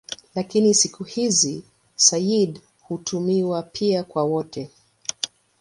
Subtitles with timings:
[0.35, 1.63] Lakini siku hizi
[1.95, 4.71] "sayyid" hutumiwa pia kwa wote.